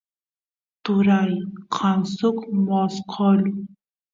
turay 0.83 1.31
kan 1.75 1.99
suk 2.17 2.37
mosqolu 2.65 3.51